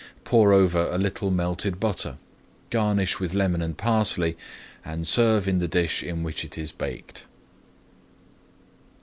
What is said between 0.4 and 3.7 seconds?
over a little melted butter, garnish with lemon